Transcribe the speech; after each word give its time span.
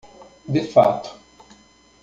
De 0.49 0.63
fato 0.63 1.19